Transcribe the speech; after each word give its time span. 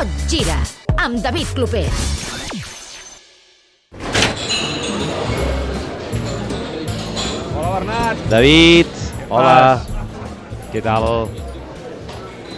Tot 0.00 0.20
gira 0.32 0.54
amb 1.04 1.18
David 1.20 1.50
Clopés. 1.52 1.96
Hola, 7.52 7.74
Bernat. 7.74 8.22
David, 8.32 8.94
hola. 9.28 9.58
Què 10.72 10.80
tal? 10.80 11.28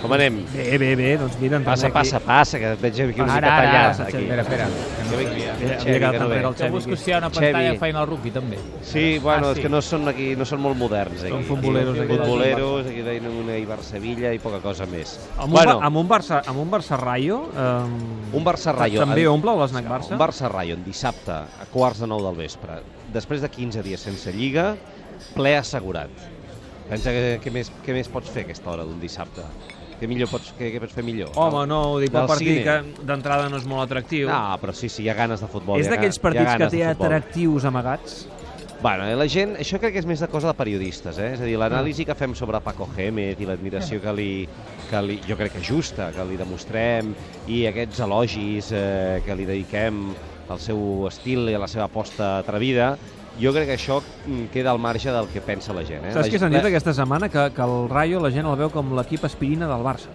Com 0.02 0.12
anem? 0.16 0.40
Bé, 0.52 0.78
bé, 0.82 0.96
bé, 0.98 1.10
doncs 1.16 1.36
mira, 1.38 1.56
ens 1.60 1.64
Passa, 1.66 1.86
aquí. 1.86 1.94
passa, 1.94 2.18
passa, 2.20 2.58
que 2.58 2.72
et 2.74 2.80
veig 2.82 2.96
aquí 3.04 3.20
una 3.22 3.36
Ara, 3.36 3.46
mica 3.46 3.54
ara, 3.54 3.68
tallat. 3.70 4.00
ara, 4.00 4.08
aquí. 4.08 4.22
espera, 4.24 4.42
espera. 4.42 4.66
Que 4.66 5.02
Havia 5.12 5.78
Xevi, 5.78 6.00
que 6.00 6.18
no 6.18 6.28
ve. 6.28 6.40
Que 6.58 6.70
busco 6.70 6.96
si 6.96 7.10
hi 7.10 7.12
ha 7.14 7.18
una 7.18 7.30
Xevi. 7.30 7.52
pantalla 7.52 7.78
feina 7.78 8.00
al 8.00 8.06
rugby, 8.08 8.30
també. 8.32 8.58
Sí, 8.82 9.18
bueno, 9.22 9.46
Ah, 9.46 9.50
és 9.52 9.56
sí. 9.56 9.62
que 9.62 9.68
no 9.68 9.80
són 9.80 10.08
aquí, 10.08 10.34
no 10.34 10.44
són 10.44 10.60
molt 10.60 10.76
moderns. 10.76 11.20
Aquí. 11.22 11.30
Són 11.30 11.44
futboleros, 11.44 11.98
aquí. 12.00 12.08
Futboleros, 12.16 12.86
aquí 12.86 13.02
veien 13.02 13.26
una 13.28 13.56
Ibar-Sevilla 13.58 14.32
i 14.34 14.38
poca 14.40 14.58
cosa 14.58 14.86
més. 14.86 15.20
Amb 15.36 15.44
un, 15.46 15.50
bueno, 15.52 15.78
Ba- 15.78 15.86
amb 15.86 15.96
un 15.96 16.08
Barça, 16.08 16.42
amb 16.46 16.58
un 16.58 16.70
Barça 16.70 16.98
Rayo, 16.98 17.38
um, 17.54 18.34
un 18.40 18.44
Barça-Rayo. 18.44 18.98
també 18.98 19.26
omple 19.28 19.54
l'esnac 19.56 19.84
Barça? 19.86 20.12
Un 20.12 20.18
Barça-Rayo 20.18 20.76
dissabte 20.84 21.30
a 21.30 21.66
quarts 21.70 22.00
de 22.00 22.08
nou 22.08 22.20
del 22.26 22.34
vespre. 22.34 22.80
Després 23.12 23.40
de 23.40 23.48
15 23.48 23.82
dies 23.84 24.00
sense 24.00 24.32
Lliga, 24.32 24.74
ple 25.36 25.56
assegurat. 25.56 26.10
Pensa 26.90 27.10
que, 27.12 27.38
què, 27.40 27.52
més, 27.52 27.70
què 27.86 27.92
més 27.94 28.08
pots 28.08 28.28
fer 28.28 28.42
a 28.42 28.44
aquesta 28.46 28.68
hora 28.68 28.82
d'un 28.84 28.98
dissabte? 29.00 29.42
Què, 30.02 30.08
millor 30.10 30.26
pots, 30.26 30.48
què, 30.58 30.72
què 30.74 30.80
pots 30.82 30.96
fer 30.96 31.04
millor? 31.06 31.28
Home, 31.38 31.60
no, 31.70 31.76
ho 31.92 31.98
dic 32.02 32.10
pel 32.10 32.26
partit 32.26 32.56
cine. 32.56 32.62
que 32.66 33.04
d'entrada 33.06 33.46
no 33.52 33.60
és 33.62 33.66
molt 33.70 33.84
atractiu. 33.84 34.26
No, 34.26 34.56
però 34.58 34.74
sí, 34.74 34.88
sí, 34.90 35.04
hi 35.04 35.10
ha 35.12 35.14
ganes 35.14 35.44
de 35.44 35.46
futbol. 35.52 35.78
és 35.78 35.86
d'aquells 35.92 36.18
partits 36.18 36.56
que 36.58 36.68
té 36.72 36.80
atractius 36.88 37.68
amagats. 37.70 38.24
Bueno, 38.82 39.06
eh, 39.06 39.14
la 39.14 39.28
gent, 39.30 39.54
això 39.62 39.78
crec 39.78 39.94
que 39.94 40.02
és 40.02 40.08
més 40.10 40.18
de 40.18 40.26
cosa 40.26 40.50
de 40.50 40.56
periodistes, 40.58 41.22
eh? 41.22 41.36
És 41.36 41.44
a 41.44 41.46
dir, 41.46 41.54
l'anàlisi 41.54 42.02
que 42.02 42.18
fem 42.18 42.34
sobre 42.34 42.58
Paco 42.66 42.88
Gémez 42.96 43.38
i 43.38 43.46
l'admiració 43.46 44.02
que 44.02 44.16
li, 44.18 44.28
que 44.90 45.06
li, 45.06 45.20
jo 45.22 45.38
crec 45.38 45.54
que 45.54 45.62
justa, 45.62 46.10
que 46.10 46.26
li 46.26 46.40
demostrem, 46.40 47.14
i 47.46 47.62
aquests 47.70 48.02
elogis 48.02 48.74
eh, 48.74 49.22
que 49.22 49.38
li 49.38 49.46
dediquem 49.46 50.08
al 50.50 50.58
seu 50.58 51.06
estil 51.06 51.46
i 51.46 51.54
a 51.54 51.62
la 51.62 51.70
seva 51.70 51.86
aposta 51.86 52.40
atrevida, 52.40 52.96
jo 53.40 53.52
crec 53.54 53.70
que 53.70 53.78
això 53.78 54.00
mm, 54.02 54.50
queda 54.52 54.72
al 54.72 54.80
marge 54.82 55.12
del 55.14 55.30
que 55.32 55.40
pensa 55.44 55.72
la 55.76 55.86
gent. 55.88 56.04
Eh? 56.08 56.16
Saps 56.16 56.32
què 56.32 56.40
s'han 56.40 56.52
dit 56.52 56.68
aquesta 56.68 56.94
setmana? 56.96 57.30
Que, 57.32 57.48
que 57.54 57.64
el 57.64 57.88
Rayo 57.92 58.20
la 58.20 58.32
gent 58.34 58.48
el 58.48 58.58
veu 58.60 58.72
com 58.74 58.92
l'equip 58.98 59.24
aspirina 59.28 59.70
del 59.70 59.84
Barça. 59.86 60.12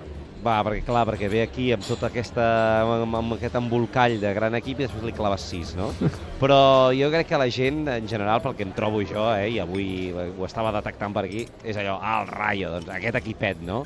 Va, 0.48 0.60
perquè 0.64 0.84
clar, 0.86 1.02
perquè 1.10 1.28
ve 1.32 1.42
aquí 1.42 1.72
amb 1.74 1.84
tota 1.84 2.12
aquesta, 2.12 2.44
amb, 2.86 3.16
amb 3.20 3.36
aquest 3.36 3.58
embolcall 3.58 4.20
de 4.22 4.34
gran 4.38 4.54
equip 4.60 4.80
i 4.80 4.86
després 4.86 5.08
li 5.08 5.16
claves 5.18 5.48
sis, 5.50 5.74
no? 5.76 5.90
Però 6.42 6.60
jo 6.96 7.10
crec 7.12 7.32
que 7.32 7.40
la 7.42 7.50
gent, 7.52 7.82
en 7.90 8.08
general, 8.08 8.44
pel 8.44 8.56
que 8.56 8.68
em 8.68 8.76
trobo 8.78 9.02
jo, 9.02 9.26
eh, 9.34 9.50
i 9.56 9.58
avui 9.64 9.88
ho 10.14 10.46
estava 10.46 10.72
detectant 10.78 11.16
per 11.16 11.26
aquí, 11.26 11.48
és 11.66 11.80
allò, 11.82 11.98
ah, 11.98 12.22
el 12.22 12.32
Rayo, 12.32 12.72
doncs 12.78 12.94
aquest 13.00 13.18
equipet, 13.20 13.66
no? 13.66 13.82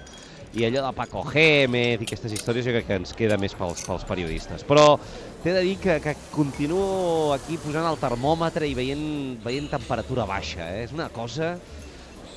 I 0.53 0.65
allò 0.67 0.81
de 0.83 0.93
Paco 0.97 1.21
Gémez 1.31 2.01
i 2.01 2.07
aquestes 2.09 2.33
històries 2.35 2.65
jo 2.67 2.73
crec 2.75 2.87
que 2.89 2.97
ens 2.99 3.13
queda 3.15 3.37
més 3.39 3.53
pels, 3.55 3.85
pels 3.87 4.03
periodistes. 4.09 4.65
Però 4.67 4.97
t'he 5.43 5.53
de 5.55 5.61
dir 5.63 5.77
que, 5.79 5.99
que 6.03 6.15
continuo 6.33 7.31
aquí 7.37 7.55
posant 7.61 7.87
el 7.87 7.99
termòmetre 8.01 8.67
i 8.67 8.75
veient, 8.75 9.05
veient 9.45 9.69
temperatura 9.71 10.27
baixa, 10.27 10.67
eh? 10.73 10.83
És 10.89 10.95
una 10.97 11.07
cosa... 11.13 11.55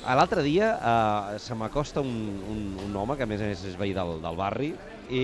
L'altre 0.05 0.43
dia 0.45 0.67
eh, 0.77 1.37
se 1.41 1.55
m'acosta 1.57 1.97
un, 2.05 2.11
un, 2.45 2.59
un 2.85 2.97
home, 3.01 3.15
que 3.17 3.25
a 3.25 3.29
més 3.29 3.41
a 3.41 3.47
més 3.49 3.63
és 3.65 3.77
veí 3.79 3.89
del, 3.95 4.19
del 4.21 4.35
barri, 4.37 4.67
i 5.09 5.23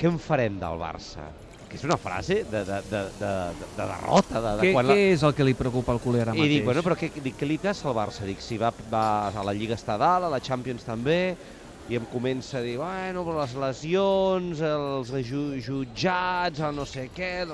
què 0.00 0.08
en 0.08 0.16
farem 0.16 0.56
del 0.62 0.78
Barça? 0.80 1.26
Que 1.68 1.76
és 1.76 1.84
una 1.84 1.98
frase 2.00 2.38
de, 2.48 2.62
de, 2.64 2.78
de, 2.88 3.02
de, 3.18 3.32
de 3.60 3.82
derrota. 3.82 4.40
De, 4.40 4.54
de 4.62 4.64
Què, 4.64 4.70
quan 4.72 4.88
què 4.88 4.96
és 5.10 5.26
el 5.28 5.34
que 5.36 5.44
li 5.44 5.52
preocupa 5.58 5.92
al 5.92 6.00
culer 6.00 6.22
ara 6.24 6.32
I 6.32 6.40
mateix? 6.40 6.54
dic, 6.54 6.64
bueno, 6.64 6.84
però 6.86 6.96
què, 6.96 7.10
dic, 7.20 7.36
què 7.36 7.50
li 7.50 7.58
passa 7.60 7.90
al 7.90 7.96
Barça? 7.98 8.24
Dic, 8.24 8.40
si 8.40 8.56
va, 8.56 8.72
va 8.88 9.04
a 9.28 9.44
la 9.44 9.54
Lliga 9.56 9.76
està 9.76 9.98
a 9.98 10.00
dalt, 10.00 10.30
a 10.30 10.32
la 10.32 10.40
Champions 10.40 10.88
també, 10.88 11.36
i 11.88 11.96
em 11.98 12.06
comença 12.10 12.58
a 12.58 12.64
dir, 12.64 12.76
bueno, 12.80 13.22
però 13.26 13.38
les 13.38 13.54
lesions, 13.62 14.62
els 14.66 15.12
ju 15.28 15.42
jutjats, 15.62 16.62
el 16.62 16.74
no 16.74 16.86
sé 16.88 17.06
què... 17.14 17.46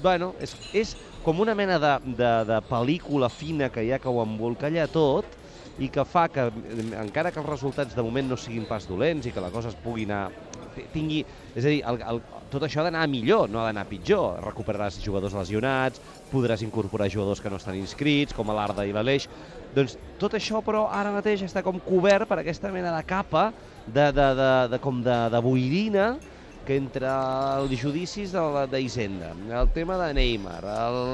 Bueno, 0.00 0.34
és, 0.44 0.52
és 0.76 0.94
com 1.24 1.40
una 1.40 1.54
mena 1.56 1.78
de, 1.80 1.92
de, 2.16 2.32
de 2.48 2.60
pel·lícula 2.68 3.30
fina 3.32 3.70
que 3.72 3.84
hi 3.84 3.92
ha 3.92 4.00
que 4.00 4.12
ho 4.12 4.20
embolcalla 4.24 4.84
tot 4.92 5.36
i 5.80 5.88
que 5.92 6.04
fa 6.08 6.26
que, 6.32 6.48
encara 7.00 7.32
que 7.32 7.40
els 7.40 7.48
resultats 7.48 7.96
de 7.96 8.04
moment 8.04 8.28
no 8.28 8.36
siguin 8.40 8.68
pas 8.68 8.88
dolents 8.88 9.28
i 9.28 9.32
que 9.32 9.44
la 9.44 9.52
cosa 9.52 9.72
es 9.72 9.78
pugui 9.80 10.04
anar 10.08 10.26
tingui, 10.92 11.22
és 11.54 11.64
a 11.64 11.72
dir, 11.72 11.80
el, 11.88 12.00
el, 12.12 12.20
tot 12.52 12.66
això 12.66 12.82
ha 12.82 12.86
d'anar 12.86 13.06
millor, 13.10 13.50
no 13.50 13.60
ha 13.62 13.66
d'anar 13.68 13.86
pitjor. 13.90 14.40
Recuperaràs 14.44 15.00
jugadors 15.02 15.34
lesionats, 15.36 16.02
podràs 16.32 16.62
incorporar 16.66 17.10
jugadors 17.12 17.42
que 17.42 17.52
no 17.52 17.60
estan 17.60 17.78
inscrits, 17.80 18.36
com 18.36 18.52
l'Arda 18.54 18.86
i 18.86 18.94
l'Aleix. 18.94 19.28
Doncs 19.76 19.96
tot 20.20 20.36
això, 20.38 20.62
però, 20.64 20.86
ara 20.92 21.12
mateix 21.14 21.42
està 21.46 21.64
com 21.66 21.80
cobert 21.82 22.28
per 22.30 22.40
aquesta 22.40 22.72
mena 22.72 22.94
de 22.96 23.02
capa 23.08 23.50
de, 23.86 24.08
de, 24.12 24.30
de, 24.38 24.50
de, 24.72 24.80
com 24.82 25.02
de, 25.04 25.18
de 25.32 25.42
boirina 25.44 26.14
que 26.66 26.76
entre 26.80 27.06
els 27.60 27.76
judicis 27.78 28.32
d'Hisenda, 28.72 29.30
el 29.60 29.68
tema 29.70 30.00
de 30.00 30.08
Neymar, 30.18 30.64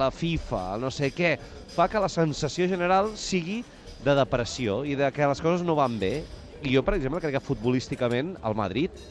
la 0.00 0.08
FIFA, 0.08 0.62
el 0.76 0.86
no 0.86 0.90
sé 0.90 1.10
què, 1.12 1.34
fa 1.74 1.90
que 1.92 2.00
la 2.00 2.08
sensació 2.08 2.68
general 2.70 3.12
sigui 3.20 3.60
de 4.02 4.14
depressió 4.16 4.80
i 4.88 4.96
de 4.98 5.10
que 5.12 5.28
les 5.28 5.42
coses 5.44 5.64
no 5.66 5.76
van 5.78 5.98
bé. 6.00 6.22
I 6.62 6.72
jo, 6.72 6.82
per 6.86 6.96
exemple, 6.96 7.20
crec 7.20 7.36
que 7.36 7.44
futbolísticament 7.44 8.36
el 8.40 8.56
Madrid 8.56 9.04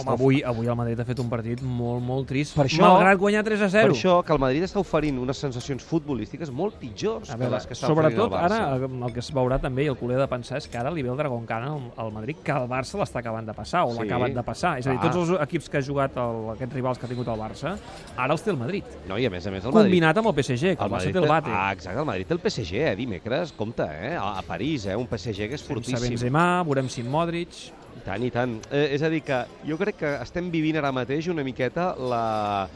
Home, 0.00 0.12
avui, 0.12 0.42
avui 0.42 0.66
el 0.66 0.76
Madrid 0.76 1.00
ha 1.00 1.04
fet 1.04 1.18
un 1.20 1.28
partit 1.28 1.62
molt, 1.62 2.02
molt 2.02 2.26
trist, 2.28 2.54
Per 2.56 2.66
això- 2.66 2.82
malgrat 2.82 3.18
guanyar 3.18 3.44
3 3.44 3.60
a 3.62 3.68
0. 3.68 3.88
Per 3.88 3.96
això 3.96 4.24
que 4.24 4.32
el 4.32 4.38
Madrid 4.38 4.62
està 4.64 4.78
oferint 4.80 5.18
unes 5.18 5.36
sensacions 5.36 5.82
futbolístiques 5.84 6.50
molt 6.50 6.74
pitjors 6.80 7.30
A 7.30 7.34
que 7.34 7.38
veure, 7.40 7.54
les 7.54 7.66
que 7.66 7.74
està 7.74 7.90
oferint 7.90 8.04
el 8.06 8.12
sobretot 8.12 8.32
Barça. 8.32 8.60
ara 8.66 9.06
el 9.06 9.12
que 9.12 9.20
es 9.20 9.32
veurà 9.34 9.60
també 9.60 9.84
i 9.84 9.86
el 9.88 9.96
culer 9.96 10.18
de 10.18 10.26
pensar 10.28 10.58
és 10.58 10.68
que 10.68 10.78
ara 10.78 10.90
li 10.90 11.02
ve 11.02 11.08
el 11.10 11.16
Dragon 11.16 11.46
Khan 11.46 11.90
al, 11.96 12.12
Madrid 12.12 12.36
que 12.42 12.52
el 12.52 12.68
Barça 12.68 12.98
l'està 12.98 13.18
acabant 13.20 13.46
de 13.46 13.52
passar 13.54 13.84
o 13.86 13.90
Sí. 13.92 13.98
l'ha 13.98 14.04
acabat 14.04 14.34
de 14.34 14.42
passar. 14.42 14.78
És 14.78 14.86
a 14.86 14.90
dir, 14.90 15.00
tots 15.00 15.16
els 15.16 15.40
equips 15.40 15.68
que 15.68 15.78
ha 15.78 15.82
jugat 15.82 16.16
el, 16.16 16.50
aquests 16.56 16.74
rivals 16.74 16.98
que 16.98 17.06
ha 17.06 17.08
tingut 17.08 17.28
el 17.28 17.38
Barça, 17.38 17.76
ara 18.16 18.32
els 18.32 18.42
té 18.42 18.50
el 18.50 18.56
Madrid. 18.56 18.84
No, 19.08 19.18
i 19.18 19.26
a 19.26 19.30
més 19.30 19.46
a 19.46 19.50
més 19.50 19.64
el 19.64 19.72
Madrid... 19.72 19.86
Combinat 19.90 20.16
amb 20.18 20.26
el 20.28 20.34
PSG, 20.34 20.76
que 20.76 20.84
el, 20.84 20.90
Barça 20.90 21.12
té 21.12 21.18
el 21.18 21.26
bate. 21.28 21.50
Ah, 21.52 21.72
exacte, 21.72 21.98
el 21.98 22.04
Madrid 22.06 22.26
té 22.26 22.34
el 22.34 22.40
PSG, 22.40 22.74
eh, 22.92 22.96
dimecres, 22.96 23.52
compte, 23.52 23.82
eh, 23.82 24.16
a, 24.16 24.42
París, 24.42 24.86
eh, 24.86 24.96
un 24.96 25.06
PSG 25.06 25.48
que 25.48 25.54
és 25.54 25.60
Sense 25.60 25.72
fortíssim. 25.72 26.10
Benzema, 26.10 26.62
veurem 26.62 26.88
si 26.88 27.02
Modric... 27.02 27.48
I 27.96 28.02
tant, 28.04 28.22
i 28.26 28.30
tant. 28.30 28.56
Eh, 28.70 28.88
és 28.96 29.02
a 29.02 29.08
dir, 29.12 29.22
que 29.26 29.38
jo 29.66 29.78
crec 29.80 29.96
que 30.02 30.10
estem 30.22 30.50
vivint 30.52 30.76
ara 30.80 30.92
mateix 30.94 31.28
una 31.32 31.44
miqueta 31.46 31.94
la... 31.98 32.68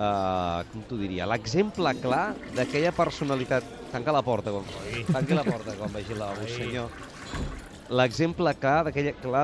Uh, 0.00 0.62
com 0.70 0.84
t'ho 0.88 0.96
diria? 0.96 1.26
L'exemple 1.28 1.90
clar 2.00 2.30
d'aquella 2.56 2.92
personalitat... 2.96 3.66
Tanca 3.90 4.14
la 4.14 4.22
porta, 4.24 4.52
com... 4.54 4.64
tanqui 5.10 5.34
la 5.36 5.42
porta 5.44 5.74
quan 5.76 5.90
vegi 5.92 6.14
la 6.16 6.30
un 6.32 6.46
senyor. 6.48 6.88
L'exemple 7.98 8.52
clar 8.62 8.84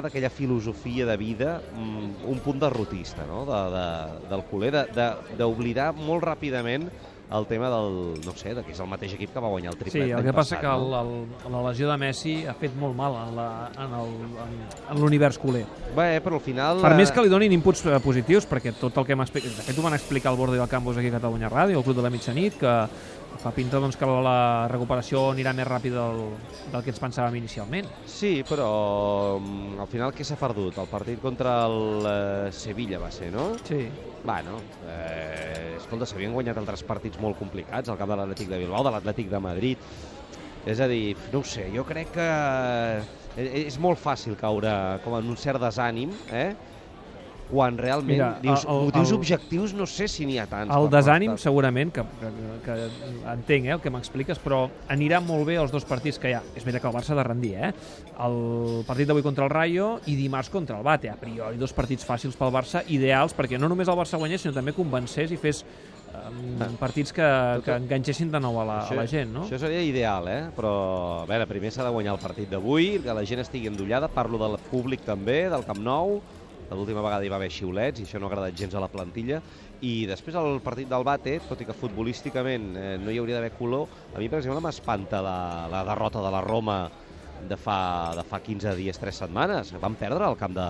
d'aquella 0.07 0.31
filosofia 0.31 1.05
de 1.11 1.17
vida, 1.21 1.57
mm, 1.75 2.23
un 2.31 2.39
punt 2.45 2.63
derrotista, 2.63 3.27
no?, 3.29 3.43
de, 3.49 3.59
de, 3.75 3.85
del 4.31 4.45
culer, 4.49 4.71
de- 4.79 4.87
de- 4.95 5.37
d'oblidar 5.43 5.91
molt 5.99 6.25
ràpidament 6.25 6.87
el 7.31 7.47
tema 7.47 7.69
del, 7.69 8.21
no 8.25 8.33
sé, 8.39 8.55
de 8.55 8.63
que 8.63 8.71
és 8.71 8.79
el 8.81 8.87
mateix 8.87 9.15
equip 9.17 9.33
que 9.35 9.41
va 9.43 9.49
guanyar 9.51 9.73
el 9.73 9.79
Sí, 9.79 9.85
triplet 9.85 10.03
el 10.05 10.11
l'any 10.15 10.27
que 10.29 10.33
passa 10.37 10.57
passat, 10.57 10.61
que 10.61 10.75
el, 10.77 10.95
el, 10.95 11.53
la 11.57 11.63
lesió 11.69 11.89
de 11.91 11.97
Messi 11.99 12.35
ha 12.47 12.55
fet 12.55 12.77
molt 12.79 12.95
mal 12.95 13.17
en 13.29 13.35
la- 13.37 13.71
en 13.83 13.97
el- 13.99 15.01
l'univers 15.01 15.39
culer. 15.39 15.65
Bé, 15.97 16.21
però 16.23 16.35
al 16.39 16.45
final... 16.45 16.81
Per 16.81 16.93
eh, 16.93 16.97
més 17.01 17.11
que 17.11 17.23
li 17.25 17.29
donin 17.33 17.53
inputs 17.53 17.85
eh, 17.87 17.99
positius, 18.05 18.47
perquè 18.47 18.73
tot 18.79 18.97
el 18.99 19.05
que 19.09 19.13
hem 19.17 19.25
explicat... 19.27 19.57
De 19.59 19.63
fet, 19.67 19.79
ho 19.79 19.83
van 19.83 19.95
explicar 19.99 20.31
al 20.31 20.37
Bordi 20.39 20.57
del 20.61 20.69
Campus 20.71 20.97
aquí 20.99 21.09
a 21.11 21.17
Catalunya 21.19 21.51
Ràdio, 21.51 21.79
el 21.79 21.85
Club 21.85 21.97
de 21.97 22.03
la 22.07 22.11
Mitjanit, 22.15 22.59
que 22.61 22.75
fa 23.41 23.53
pinta 23.55 23.81
doncs, 23.83 23.97
que 23.99 24.07
la 24.07 24.67
recuperació 24.71 25.31
anirà 25.33 25.53
més 25.57 25.69
ràpid 25.69 25.95
del, 25.97 26.21
del 26.73 26.85
que 26.85 26.93
ens 26.93 27.01
pensàvem 27.03 27.39
inicialment. 27.39 27.89
Sí, 28.11 28.41
però 28.49 28.69
mm, 29.39 29.79
al 29.83 29.91
final 29.93 30.15
què 30.17 30.27
s'ha 30.27 30.39
perdut? 30.41 30.79
El 30.83 30.91
partit 30.91 31.23
contra 31.23 31.57
el 31.69 32.09
eh, 32.11 32.53
Sevilla 32.55 33.01
va 33.03 33.11
ser, 33.15 33.31
no? 33.35 33.49
Sí. 33.67 33.85
Bueno, 34.27 34.59
eh, 34.91 35.77
escolta, 35.77 36.09
s'havien 36.09 36.35
guanyat 36.35 36.59
altres 36.63 36.83
partits 36.87 37.21
molt 37.23 37.39
complicats, 37.39 37.89
al 37.89 37.99
camp 38.01 38.11
de 38.13 38.21
l'Atlètic 38.21 38.51
de 38.51 38.61
Bilbao, 38.65 38.85
de 38.87 38.95
l'Atlètic 38.97 39.31
de 39.31 39.43
Madrid. 39.43 39.91
És 40.67 40.81
a 40.83 40.89
dir, 40.91 41.15
no 41.33 41.45
ho 41.45 41.47
sé, 41.47 41.69
jo 41.75 41.85
crec 41.87 42.11
que 42.17 42.31
eh, 43.39 43.51
és 43.67 43.77
molt 43.79 44.01
fàcil 44.03 44.35
caure 44.41 44.73
com 45.05 45.15
en 45.19 45.29
un 45.31 45.39
cert 45.39 45.63
desànim, 45.63 46.11
eh? 46.35 46.51
Quan 47.51 47.77
realment 47.79 48.17
Mira, 48.17 48.29
dius, 48.43 48.65
el- 48.65 48.71
el- 48.75 48.85
motius 48.89 49.11
el- 49.11 49.17
objectius 49.17 49.75
no 49.75 49.87
sé 49.87 50.09
si 50.09 50.27
n'hi 50.27 50.39
ha 50.39 50.47
tants. 50.51 50.75
El 50.75 50.89
desànim, 50.91 51.31
part. 51.33 51.41
segurament, 51.41 51.93
que, 51.93 52.03
que, 52.21 52.31
que 52.65 52.77
entenc 53.33 53.67
eh, 53.67 53.73
el 53.77 53.81
que 53.81 53.91
m'expliques, 53.95 54.41
però 54.43 54.65
anirà 54.89 55.21
molt 55.23 55.47
bé 55.47 55.57
els 55.63 55.71
dos 55.71 55.85
partits 55.87 56.19
que 56.19 56.31
hi 56.31 56.35
ha. 56.35 56.43
És 56.55 56.65
veritat 56.65 56.83
que 56.83 56.89
el 56.91 56.95
Barça 56.97 57.15
ha 57.15 57.21
de 57.21 57.25
rendir, 57.29 57.55
eh? 57.55 57.73
El 58.19 58.83
partit 58.87 59.07
d'avui 59.07 59.23
contra 59.23 59.45
el 59.45 59.51
Rayo 59.51 60.01
i 60.07 60.17
dimarts 60.17 60.51
contra 60.51 60.79
el 60.79 60.83
Bate. 60.83 61.11
A 61.11 61.17
priori, 61.21 61.57
dos 61.57 61.73
partits 61.73 62.07
fàcils 62.07 62.35
pel 62.37 62.51
Barça, 62.51 62.83
ideals, 62.89 63.35
perquè 63.37 63.59
no 63.61 63.69
només 63.69 63.89
el 63.89 63.97
Barça 63.99 64.19
guanyés, 64.19 64.43
sinó 64.43 64.55
també 64.55 64.73
convencés 64.75 65.31
i 65.31 65.37
fes 65.37 65.65
um, 66.17 66.77
partits 66.81 67.13
que, 67.13 67.27
que 67.65 67.75
enganxessin 67.77 68.31
de 68.33 68.41
nou 68.41 68.59
a 68.61 68.65
la, 68.65 68.79
a 68.89 68.95
la 68.95 69.07
gent, 69.07 69.31
no? 69.35 69.45
Això 69.47 69.59
seria 69.61 69.83
ideal, 69.85 70.27
eh? 70.33 70.41
Però, 70.57 70.73
a 71.23 71.27
veure, 71.29 71.47
primer 71.47 71.71
s'ha 71.75 71.85
de 71.85 71.91
guanyar 71.93 72.15
el 72.17 72.21
partit 72.23 72.51
d'avui, 72.51 72.97
que 73.05 73.15
la 73.15 73.25
gent 73.29 73.43
estigui 73.45 73.69
endollada, 73.71 74.09
parlo 74.09 74.41
del 74.41 74.57
públic 74.71 75.05
també, 75.07 75.45
del 75.53 75.65
Camp 75.69 75.79
Nou, 75.85 76.19
l'última 76.75 77.05
vegada 77.05 77.25
hi 77.25 77.31
va 77.31 77.39
haver 77.39 77.51
xiulets 77.53 78.01
i 78.01 78.07
això 78.07 78.19
no 78.19 78.27
ha 78.27 78.33
agradat 78.33 78.59
gens 78.59 78.75
a 78.75 78.83
la 78.83 78.91
plantilla, 78.91 79.41
i 79.87 80.07
després 80.09 80.37
el 80.41 80.61
partit 80.65 80.89
del 80.91 81.05
Bate, 81.07 81.39
tot 81.47 81.61
i 81.61 81.69
que 81.69 81.77
futbolísticament 81.77 82.71
eh, 82.77 82.93
no 83.03 83.13
hi 83.13 83.21
hauria 83.21 83.39
d'haver 83.39 83.55
color, 83.59 83.87
a 84.15 84.19
mi, 84.19 84.31
per 84.33 84.41
exemple, 84.41 84.63
m'espanta 84.65 85.21
la, 85.23 85.41
la 85.73 85.85
derrota 85.87 86.25
de 86.25 86.33
la 86.33 86.43
Roma 86.45 86.79
de 87.49 87.57
fa, 87.57 88.15
de 88.17 88.25
fa 88.25 88.41
15 88.41 88.75
dies, 88.79 88.99
3 88.99 89.21
setmanes. 89.25 89.73
Van 89.83 89.97
perdre 89.99 90.25
al 90.25 90.37
camp 90.41 90.55
de, 90.57 90.67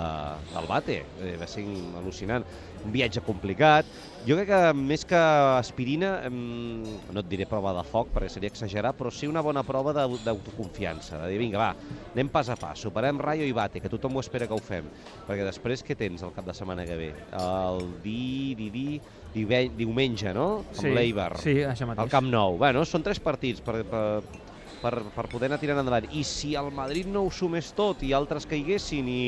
del 0.53 0.67
Bate. 0.69 0.97
Eh, 1.23 1.37
va 1.41 1.49
ser 1.51 1.65
al·lucinant. 2.01 2.47
Un 2.87 2.93
viatge 2.95 3.21
complicat. 3.27 3.85
Jo 4.27 4.35
crec 4.39 4.49
que 4.49 4.61
més 4.79 5.03
que 5.07 5.19
aspirina, 5.59 6.29
no 6.31 7.21
et 7.23 7.29
diré 7.31 7.47
prova 7.51 7.73
de 7.77 7.83
foc, 7.87 8.09
perquè 8.15 8.29
seria 8.31 8.51
exagerar, 8.51 8.93
però 8.99 9.11
sí 9.15 9.27
una 9.31 9.43
bona 9.43 9.63
prova 9.67 9.93
d'au- 9.95 10.19
d'autoconfiança. 10.25 11.19
De 11.25 11.31
dir, 11.33 11.39
vinga, 11.43 11.59
va, 11.59 11.69
anem 12.15 12.31
pas 12.33 12.49
a 12.51 12.57
pas, 12.59 12.79
superem 12.79 13.19
Rayo 13.23 13.45
i 13.47 13.53
Bate, 13.55 13.81
que 13.83 13.91
tothom 13.93 14.17
ho 14.17 14.21
espera 14.25 14.47
que 14.49 14.55
ho 14.55 14.63
fem. 14.63 14.87
Perquè 15.29 15.45
després 15.47 15.85
què 15.87 15.97
tens 15.99 16.23
el 16.27 16.33
cap 16.35 16.47
de 16.47 16.55
setmana 16.55 16.87
que 16.87 16.97
ve? 16.97 17.13
El 17.39 17.85
di, 18.03 18.55
di, 18.59 18.71
di, 18.71 18.87
dive- 19.35 19.71
diumenge, 19.77 20.33
no? 20.35 20.65
Amb 20.91 20.95
l'Eibar. 20.97 21.33
Sí, 21.43 21.59
això 21.67 21.87
mateix. 21.87 22.05
Al 22.07 22.11
Camp 22.11 22.31
Nou. 22.31 22.57
Bueno, 22.59 22.85
són 22.85 23.03
tres 23.07 23.19
partits 23.23 23.61
per, 23.61 23.83
per, 23.87 24.23
per, 24.83 24.95
per 25.15 25.29
poder 25.31 25.51
anar 25.51 25.59
tirant 25.63 25.79
endavant. 25.83 26.07
I 26.13 26.23
si 26.25 26.55
el 26.59 26.71
Madrid 26.75 27.07
no 27.11 27.25
ho 27.27 27.31
sumés 27.31 27.71
tot 27.77 28.03
i 28.03 28.13
altres 28.17 28.47
caiguessin 28.47 29.07
i 29.09 29.23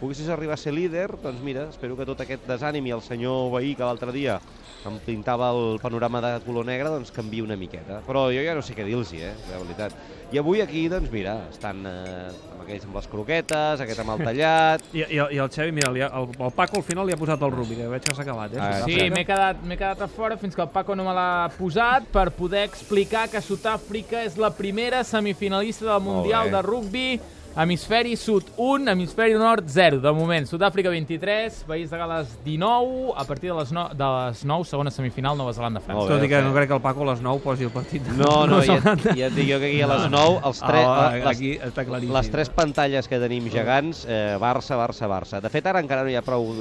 poguessis 0.00 0.28
arribar 0.28 0.54
a 0.54 0.60
ser 0.60 0.74
líder, 0.76 1.08
doncs 1.22 1.40
mira, 1.44 1.68
espero 1.70 1.96
que 1.96 2.06
tot 2.08 2.20
aquest 2.20 2.46
desànim 2.48 2.86
i 2.86 2.94
el 2.96 3.02
senyor 3.04 3.50
Veí, 3.56 3.74
que 3.74 3.84
l'altre 3.86 4.12
dia 4.12 4.38
em 4.86 4.98
pintava 5.02 5.48
el 5.50 5.80
panorama 5.82 6.20
de 6.22 6.34
color 6.44 6.66
negre, 6.68 6.90
doncs 6.92 7.10
canvi 7.10 7.40
una 7.42 7.56
miqueta. 7.58 8.02
Però 8.06 8.28
jo 8.30 8.42
ja 8.44 8.54
no 8.54 8.62
sé 8.62 8.76
què 8.76 8.84
dir-los, 8.86 9.10
eh, 9.16 9.32
de 9.48 9.58
veritat. 9.64 9.96
I 10.30 10.38
avui 10.38 10.60
aquí, 10.62 10.84
doncs 10.90 11.10
mira, 11.10 11.36
estan 11.50 11.80
eh, 11.86 12.28
amb 12.52 12.62
aquells 12.64 12.86
amb 12.86 12.98
les 12.98 13.08
croquetes, 13.10 13.82
aquest 13.82 14.02
amb 14.02 14.14
el 14.14 14.24
tallat... 14.26 14.84
I, 14.92 15.02
i, 15.06 15.18
I 15.18 15.40
el 15.42 15.50
Xavi, 15.50 15.74
mira, 15.74 15.90
li 15.94 16.02
ha, 16.02 16.10
el, 16.18 16.28
el 16.38 16.52
Paco 16.54 16.80
al 16.80 16.86
final 16.86 17.06
li 17.06 17.14
ha 17.14 17.18
posat 17.18 17.42
el 17.46 17.54
rugby, 17.54 17.78
que 17.80 17.88
veig 17.90 18.06
que 18.06 18.14
s'ha 18.14 18.22
acabat, 18.26 18.54
eh? 18.54 18.62
Ah, 18.62 18.82
Sí, 18.86 18.98
m'he 19.10 19.24
quedat, 19.26 19.62
m'he 19.62 19.78
quedat 19.78 20.02
a 20.06 20.10
fora 20.10 20.38
fins 20.38 20.54
que 20.54 20.62
el 20.62 20.70
Paco 20.74 20.94
no 20.98 21.06
me 21.08 21.14
l'ha 21.16 21.48
posat 21.56 22.06
per 22.14 22.28
poder 22.36 22.66
explicar 22.68 23.26
que 23.32 23.42
Sud-àfrica 23.42 24.22
és 24.26 24.38
la 24.38 24.52
primera 24.54 25.02
semifinalista 25.06 25.88
del 25.88 26.02
Mundial 26.06 26.50
de 26.54 26.62
Rugby 26.62 27.08
Hemisferi 27.56 28.16
Sud 28.16 28.44
1, 28.58 28.86
Hemisferi 28.92 29.32
Nord 29.32 29.64
0. 29.66 30.00
De 30.04 30.10
moment, 30.12 30.44
Sud-àfrica 30.46 30.90
23, 30.90 31.64
País 31.66 31.88
de 31.88 31.96
Gales 31.96 32.28
19, 32.44 33.14
a 33.16 33.24
partir 33.24 33.48
de 33.50 33.56
les, 33.58 33.72
no, 33.72 33.88
de 33.96 34.04
les 34.04 34.42
9, 34.44 34.64
segona 34.68 34.90
semifinal, 34.92 35.38
Nova 35.40 35.54
Zelanda-França. 35.56 36.04
Tot 36.10 36.26
i 36.26 36.28
que 36.28 36.42
no 36.44 36.52
crec 36.52 36.68
que 36.68 36.76
el 36.76 36.82
Paco 36.84 37.06
a 37.06 37.14
les 37.14 37.22
9 37.24 37.40
posi 37.40 37.64
el 37.64 37.72
partit. 37.72 38.02
de 38.04 38.12
No, 38.18 38.44
no, 38.44 38.58
Nova 38.58 38.66
ja, 38.66 38.76
Zelanda. 38.82 39.14
ja 39.16 39.30
et 39.30 39.38
dic 39.38 39.48
jo 39.48 39.58
que 39.62 39.70
aquí 39.70 39.80
a 39.80 39.88
les 39.94 40.04
9, 40.12 40.36
els 40.50 40.60
tres, 40.66 40.84
Ah, 40.86 41.08
les, 41.16 41.26
aquí 41.32 41.54
està 41.56 41.86
claríssim. 41.88 42.12
les 42.18 42.30
tres 42.36 42.50
pantalles 42.50 43.08
que 43.08 43.18
tenim 43.24 43.48
gegants, 43.48 44.04
eh, 44.04 44.36
Barça, 44.38 44.76
Barça, 44.76 45.08
Barça. 45.08 45.40
De 45.40 45.48
fet, 45.48 45.64
ara 45.66 45.80
encara 45.80 46.04
no 46.04 46.12
hi 46.12 46.16
ha 46.20 46.22
prou 46.22 46.52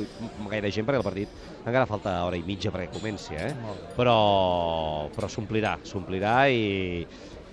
gaire 0.50 0.72
gent 0.72 0.88
perquè 0.88 1.04
el 1.04 1.04
partit 1.04 1.28
encara 1.66 1.86
falta 1.92 2.24
hora 2.24 2.38
i 2.40 2.44
mitja 2.48 2.72
perquè 2.72 2.88
comenci, 2.96 3.36
eh? 3.36 3.52
Però, 3.98 5.10
però 5.12 5.28
s'omplirà, 5.28 5.76
s'omplirà 5.84 6.48
i, 6.48 7.06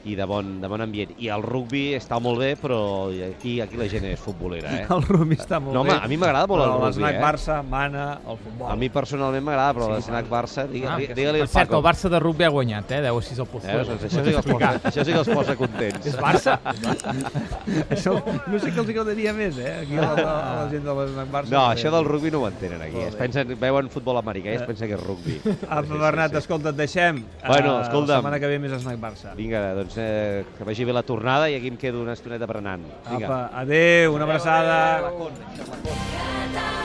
i 0.04 0.14
de 0.18 0.24
bon, 0.26 0.60
de 0.60 0.68
bon 0.68 0.80
ambient. 0.80 1.12
I 1.22 1.28
el 1.28 1.42
rugbi 1.42 1.94
està 1.94 2.18
molt 2.20 2.40
bé, 2.40 2.56
però 2.56 3.08
aquí, 3.28 3.60
aquí 3.60 3.76
la 3.76 3.86
gent 3.88 4.04
és 4.10 4.18
futbolera, 4.20 4.72
eh? 4.80 4.86
El 4.90 5.02
rugby 5.06 5.36
està 5.36 5.60
molt 5.60 5.74
No, 5.76 5.84
bé. 5.84 5.90
home, 5.92 6.04
a 6.04 6.08
mi 6.08 6.16
m'agrada 6.16 6.46
molt 6.46 6.62
però 6.62 6.66
el 6.66 6.72
rugby, 6.80 6.86
l'esnac 7.02 7.14
eh? 7.14 7.22
Barça 7.22 7.62
mana 7.62 8.06
el 8.28 8.36
futbol. 8.38 8.70
A 8.72 8.76
mi 8.76 8.88
personalment 8.90 9.44
m'agrada, 9.44 9.74
però 9.74 9.86
Sí, 9.86 9.92
l'esnac 10.00 10.28
Barça, 10.28 10.66
digue, 10.68 10.88
Ah, 10.88 10.96
digue, 10.98 11.14
digue-li 11.14 11.38
per 11.38 11.46
al 11.48 11.48
cert, 11.54 11.68
Paco. 11.70 11.78
el 11.78 11.84
Barça 11.86 12.08
de 12.10 12.18
rugby 12.20 12.44
ha 12.44 12.48
guanyat, 12.50 12.90
eh? 12.90 13.00
10 13.02 13.12
a 13.16 13.22
6 13.22 13.38
al 13.38 13.46
Eh, 13.46 13.48
Pozuelo. 13.52 13.84
doncs 13.84 14.02
això, 14.04 14.24
sí 14.24 14.30
que 14.30 14.36
els 14.36 14.46
posa, 14.46 14.72
això 14.90 15.04
sí 15.04 15.12
que 15.12 15.18
els 15.18 15.28
posa 15.28 15.56
contents. 15.56 16.06
És 16.06 16.18
Barça? 16.18 16.58
Això, 17.92 18.12
no 18.50 18.58
sé 18.58 18.72
què 18.72 18.80
els 18.82 18.88
agradaria 18.90 19.32
més, 19.36 19.58
eh? 19.58 19.72
Aquí 19.82 19.96
a 19.98 20.02
la, 20.02 20.12
a 20.12 20.64
la 20.64 20.70
gent 20.72 20.84
de 20.86 20.94
l'esnac 20.98 21.28
Barça. 21.32 21.52
No, 21.52 21.62
això 21.70 21.90
del 21.94 22.04
rugbi 22.08 22.30
no 22.34 22.40
ho 22.42 22.48
entenen 22.48 22.82
aquí. 22.82 22.98
Es 23.06 23.14
pensen, 23.18 23.54
veuen 23.60 23.88
futbol 23.92 24.18
americà 24.20 24.52
i 24.52 24.58
es 24.58 24.64
pensa 24.68 24.86
que 24.90 24.96
és 24.98 25.02
rugbi. 25.02 25.38
Apa, 25.68 25.82
Bernat, 26.02 26.34
escolta, 26.40 26.70
et 26.72 26.76
deixem. 26.82 27.22
Bueno, 27.46 27.78
Eh, 27.78 27.82
escolta'm. 27.86 28.08
La 28.12 28.16
setmana 28.22 28.40
que 28.40 28.46
ve 28.50 28.58
més 28.58 28.72
snack 28.82 28.98
Barça. 29.00 29.34
Vinga, 29.36 29.62
doncs 29.74 29.91
eh, 29.96 30.44
que 30.56 30.64
vagi 30.64 30.84
bé 30.84 30.92
la 30.92 31.02
tornada 31.02 31.48
i 31.50 31.56
aquí 31.58 31.68
em 31.72 31.76
quedo 31.76 32.02
una 32.02 32.14
estoneta 32.18 32.46
berenant. 32.46 32.84
Vinga. 33.10 33.26
Apa, 33.26 33.40
adeu, 33.62 34.14
una 34.14 34.24
abraçada. 34.28 35.08
Adéu. 35.08 36.81